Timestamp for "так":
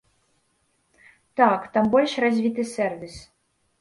1.41-1.67